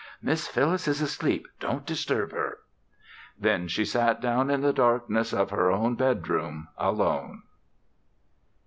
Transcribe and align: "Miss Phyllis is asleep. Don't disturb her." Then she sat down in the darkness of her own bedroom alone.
"Miss 0.19 0.47
Phyllis 0.47 0.87
is 0.87 0.99
asleep. 0.99 1.47
Don't 1.59 1.85
disturb 1.85 2.31
her." 2.31 2.57
Then 3.37 3.67
she 3.67 3.85
sat 3.85 4.19
down 4.19 4.49
in 4.49 4.61
the 4.61 4.73
darkness 4.73 5.31
of 5.31 5.51
her 5.51 5.71
own 5.71 5.93
bedroom 5.93 6.69
alone. 6.75 7.43